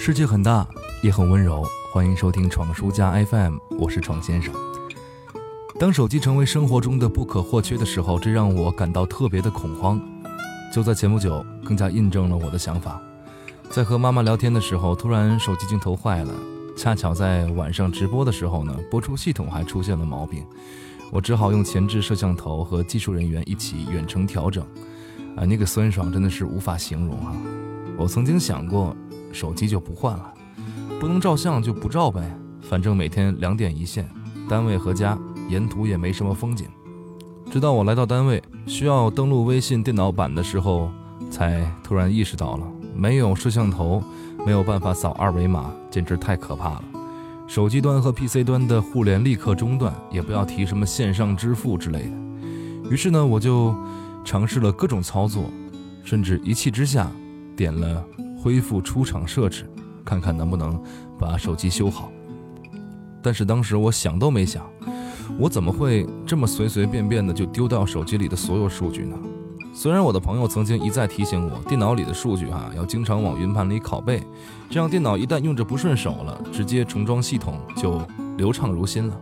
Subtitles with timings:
[0.00, 0.66] 世界很大，
[1.02, 1.66] 也很温柔。
[1.92, 4.54] 欢迎收听闯书家 FM，我是闯先生。
[5.78, 10.00] 当手机成为生活中的不可或缺的时候，这让我感到特别的恐慌。
[10.72, 13.02] 就在前不久，更加印证了我的想法。
[13.70, 16.32] 在和妈妈聊天的时候，突然手机镜头坏了，
[16.76, 20.46] 恰巧在晚上直播的时候呢，播出系统还出现了毛病，
[21.10, 24.64] 我只好用前置摄像头和技术人员一起远程调整。
[25.36, 27.32] 啊，那个酸爽真的是无法形容啊！
[27.98, 28.96] 我曾经想过，
[29.32, 30.32] 手机就不换了，
[31.00, 34.08] 不能照相就不照呗，反正每天两点一线，
[34.48, 36.68] 单位和家沿途也没什么风景。
[37.50, 40.88] 直到我来到单位，需要登录微信电脑版的时候，
[41.28, 44.00] 才突然意识到了，没有摄像头，
[44.46, 46.84] 没有办法扫二维码，简直太可怕了。
[47.48, 52.90] 手机端和 PC 端的互联立刻中断，也不要提什么线上支付之类的。
[52.90, 53.74] 于是呢，我就。
[54.24, 55.44] 尝试了各种操作，
[56.04, 57.10] 甚至一气之下
[57.58, 58.04] 点了
[58.40, 59.68] 恢复出厂设置，
[60.04, 60.80] 看看能不能
[61.18, 62.08] 把手机修好。
[63.20, 64.64] 但是当时我想都没想，
[65.36, 69.16] 我怎么会这么随随便便的就丢掉手机里的所有数据呢？
[69.74, 74.22] 虽然我的朋友曾经一再提醒我，电脑里的数据哈要经常往云盘里拷贝，
[74.70, 78.00] 这样电脑一旦用着不顺手了，直接重装系统就
[78.36, 79.20] 流畅如新了。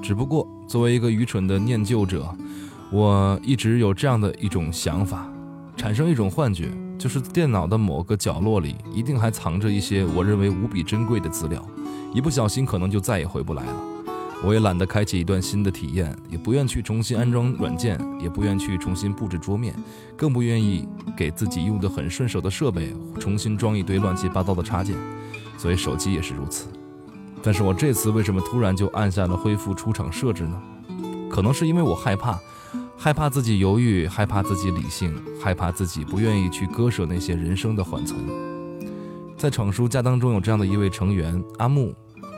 [0.00, 2.32] 只不过作为一个愚蠢的念旧者。
[2.92, 5.28] 我一直有这样的一种想法，
[5.76, 11.64] 产生一种幻觉，就是电脑的某个角落里一定还藏着一些我认为无比珍贵的资料，
[12.14, 13.76] 一不小心可能就再也回不来了。
[14.44, 19.74] 我也懒得开启一段新的体验，也不愿去重新安装软件，也不愿去重新布置桌面，
[20.16, 24.94] 更不愿意给自己用得很顺手的设备重新装一堆乱七八糟的插件。
[25.56, 26.66] 所以手机也是如此。
[27.42, 30.62] 但是我这次为什么突然就按下了恢复出厂设置呢？
[31.30, 32.38] 可能是因为我害怕。
[33.06, 38.18] 害怕自己犹豫，害怕自己理性，害怕自己不愿意去割舍那些人生的缓存。
[39.36, 41.94] 在闯书家当中有这样的一位成员阿木，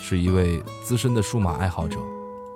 [0.00, 1.98] 是一位资深的数码爱好者。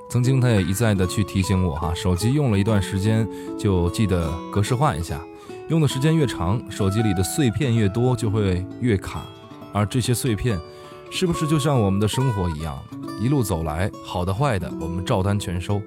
[0.09, 3.29] 曾经他也一再的去提醒我哈，手机用了一段时间
[3.59, 5.21] 就记得格式化一下，
[5.69, 9.27] 用的时间越长，手机里的碎片越多就会越卡。
[9.73, 10.57] 而这些碎片，
[11.11, 12.81] 是不是就像我们的生活一样，
[13.21, 15.83] 一路走来，好的坏的，我们照单全收。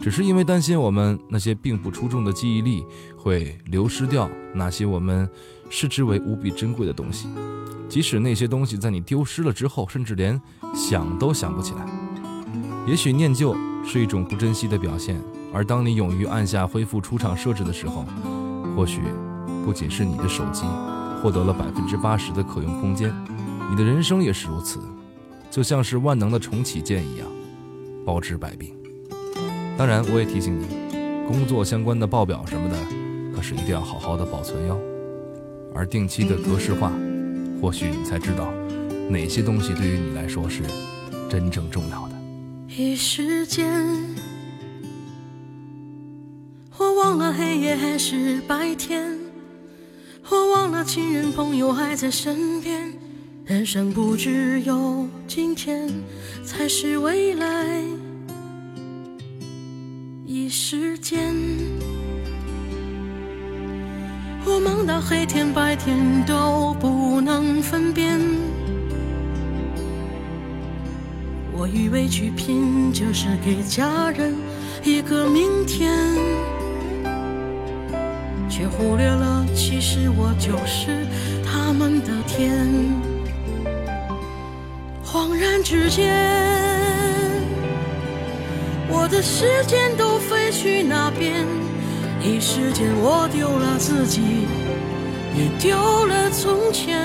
[0.00, 2.84] 只是因为担心我们那些并不出众的记忆力
[3.16, 5.28] 会流失掉那些我们
[5.70, 7.28] 视之为无比珍贵的东西，
[7.88, 10.40] 即使那些东西在你丢失了之后，甚至连
[10.74, 11.86] 想都想不起来。
[12.86, 13.54] 也许念旧
[13.84, 15.22] 是一种不珍惜的表现，
[15.54, 18.04] 而当你勇于按下恢复出厂设置的时候，
[18.74, 19.02] 或许
[19.64, 20.64] 不仅是你的手机
[21.22, 23.14] 获得了百分之八十的可用空间，
[23.70, 24.80] 你的人生也是如此，
[25.48, 27.28] 就像是万能的重启键一样，
[28.04, 28.74] 包治百病。
[29.76, 30.66] 当然，我也提醒你，
[31.26, 32.76] 工作相关的报表什么的，
[33.34, 34.78] 可是一定要好好的保存哟。
[35.74, 36.92] 而定期的格式化，
[37.60, 38.52] 或许你才知道，
[39.08, 40.62] 哪些东西对于你来说是
[41.28, 42.14] 真正重要的。
[42.68, 43.66] 一时间，
[46.78, 49.18] 我忘了黑夜还是白天，
[50.28, 52.92] 我忘了亲人朋友还在身边，
[53.46, 55.90] 人生不只有今天，
[56.44, 57.82] 才是未来。
[60.34, 61.36] 一时间，
[64.46, 68.18] 我忙到黑天白天都不能分辨。
[71.52, 74.34] 我以为去拼就是给家人
[74.82, 75.92] 一个明天，
[78.48, 81.06] 却忽略了其实我就是
[81.44, 82.66] 他们的天。
[85.04, 86.41] 恍然之间。
[88.94, 91.46] 我的时间都飞去那边，
[92.22, 94.20] 一时间我丢了自己，
[95.34, 97.00] 也丢了从前。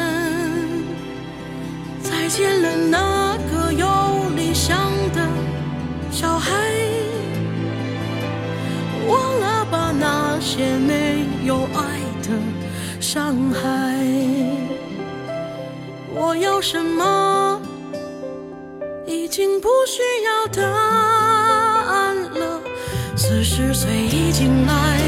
[2.03, 3.87] 再见了那个有
[4.35, 4.77] 理想
[5.13, 5.25] 的
[6.11, 6.51] 小孩，
[9.07, 12.29] 忘了吧那些没有爱的
[12.99, 13.61] 伤害。
[16.13, 17.61] 我要什么，
[19.05, 21.06] 已经不需要的。
[23.59, 24.99] 十岁已经来，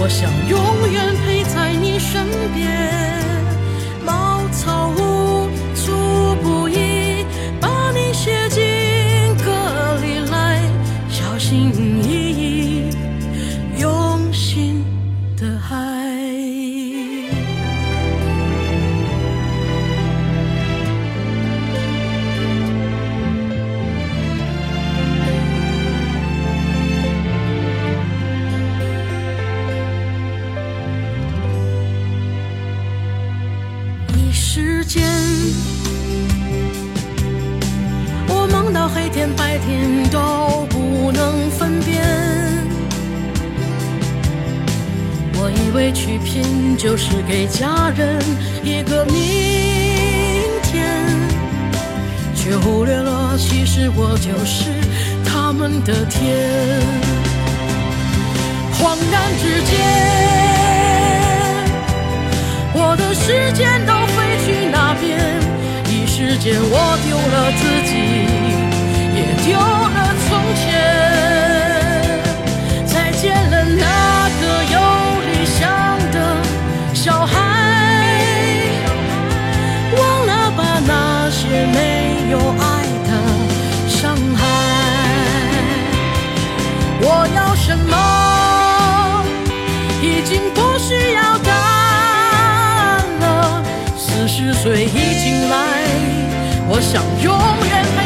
[0.00, 0.58] 我想永
[0.90, 2.66] 远陪在你身边。
[4.04, 5.27] 茅草屋，
[38.88, 42.02] 黑天白天都不能分辨。
[45.34, 48.18] 我以为去拼就是给家人
[48.64, 49.14] 一个明
[50.62, 50.84] 天，
[52.34, 54.70] 却忽略了其实我就是
[55.24, 56.80] 他们的天。
[58.74, 59.76] 恍然之间。
[62.80, 65.18] 我的时间都飞去哪边？
[65.90, 68.27] 一时间，我丢了自己，
[69.50, 70.62] 有了从前。
[72.86, 73.84] 再见了那
[74.40, 74.42] 个
[74.74, 74.76] 有
[75.26, 75.58] 理想
[76.12, 76.16] 的
[76.94, 77.34] 小孩，
[79.96, 81.76] 忘了吧那些没
[82.30, 82.62] 有爱
[83.06, 83.10] 的
[83.88, 84.40] 伤害。
[87.00, 87.04] 我
[87.34, 87.94] 要什么，
[90.02, 93.24] 已经不需要答案了。
[93.96, 94.86] 四十岁已
[95.22, 95.56] 经来，
[96.68, 97.26] 我想永
[97.68, 97.98] 远陪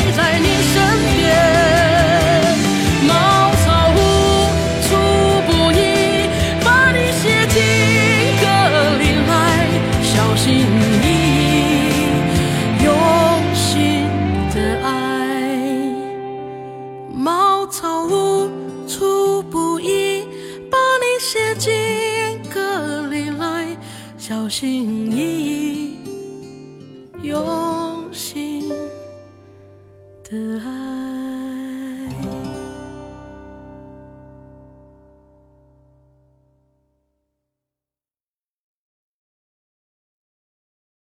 [17.73, 18.51] 草无
[18.87, 20.23] 处不依，
[20.71, 21.73] 把你写进
[22.53, 23.75] 歌里来，
[24.19, 25.97] 小心翼翼，
[27.23, 28.69] 用心
[30.23, 30.92] 的爱。